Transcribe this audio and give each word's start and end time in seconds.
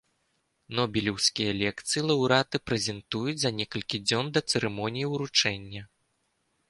Нобелеўскія 0.77 1.51
лекцыі 1.61 2.01
лаўрэаты 2.09 2.57
прэзентуюць 2.69 3.37
за 3.43 3.53
некалькі 3.61 3.97
дзён 4.09 4.25
да 4.39 4.47
цырымоніі 4.53 5.07
ўручэння. 5.13 5.81